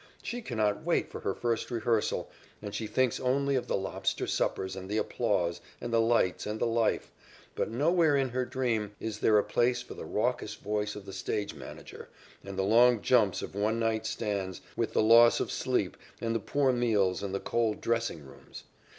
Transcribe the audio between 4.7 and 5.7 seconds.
and the applause